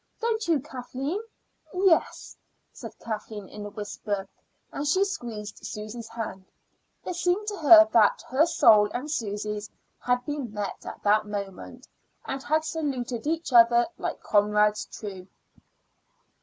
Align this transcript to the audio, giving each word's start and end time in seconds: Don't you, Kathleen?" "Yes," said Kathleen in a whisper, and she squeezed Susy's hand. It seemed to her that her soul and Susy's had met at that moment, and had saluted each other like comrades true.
Don't 0.19 0.47
you, 0.47 0.59
Kathleen?" 0.59 1.21
"Yes," 1.75 2.35
said 2.73 2.97
Kathleen 2.97 3.47
in 3.47 3.67
a 3.67 3.69
whisper, 3.69 4.27
and 4.71 4.87
she 4.87 5.03
squeezed 5.03 5.63
Susy's 5.63 6.07
hand. 6.09 6.43
It 7.05 7.13
seemed 7.13 7.45
to 7.49 7.57
her 7.57 7.87
that 7.91 8.23
her 8.29 8.47
soul 8.47 8.89
and 8.95 9.11
Susy's 9.11 9.69
had 9.99 10.27
met 10.27 10.83
at 10.87 11.03
that 11.03 11.27
moment, 11.27 11.87
and 12.25 12.41
had 12.41 12.65
saluted 12.65 13.27
each 13.27 13.53
other 13.53 13.85
like 13.99 14.23
comrades 14.23 14.85
true. 14.85 15.27